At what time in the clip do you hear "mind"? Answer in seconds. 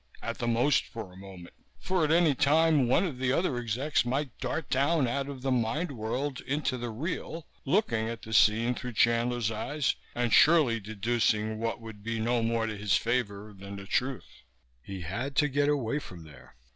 5.51-5.91